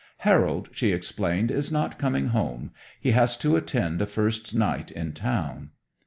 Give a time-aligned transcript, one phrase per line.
[0.25, 2.71] "Harold," she explained, "is not coming home.
[2.99, 5.69] He has to attend a first night in town."